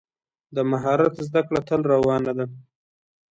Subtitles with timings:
[0.55, 2.45] د مهارت زده کړه تل روانه ده.